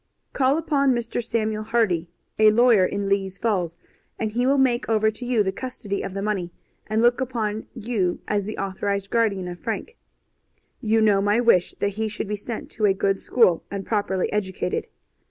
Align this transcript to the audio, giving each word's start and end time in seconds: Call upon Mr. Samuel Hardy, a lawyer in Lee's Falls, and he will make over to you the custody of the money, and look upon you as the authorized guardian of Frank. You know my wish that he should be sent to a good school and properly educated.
Call 0.33 0.57
upon 0.57 0.93
Mr. 0.95 1.23
Samuel 1.23 1.61
Hardy, 1.61 2.09
a 2.39 2.49
lawyer 2.49 2.87
in 2.87 3.07
Lee's 3.07 3.37
Falls, 3.37 3.77
and 4.17 4.31
he 4.31 4.47
will 4.47 4.57
make 4.57 4.89
over 4.89 5.11
to 5.11 5.25
you 5.27 5.43
the 5.43 5.51
custody 5.51 6.01
of 6.01 6.15
the 6.15 6.23
money, 6.23 6.51
and 6.87 7.03
look 7.03 7.21
upon 7.21 7.67
you 7.75 8.19
as 8.27 8.45
the 8.45 8.57
authorized 8.57 9.11
guardian 9.11 9.47
of 9.47 9.59
Frank. 9.59 9.97
You 10.79 11.01
know 11.01 11.21
my 11.21 11.39
wish 11.39 11.75
that 11.77 11.89
he 11.89 12.07
should 12.07 12.27
be 12.27 12.35
sent 12.35 12.71
to 12.71 12.85
a 12.85 12.95
good 12.95 13.19
school 13.19 13.63
and 13.69 13.85
properly 13.85 14.33
educated. 14.33 14.87